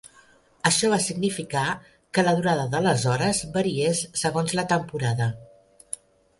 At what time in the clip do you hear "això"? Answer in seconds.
0.69-0.87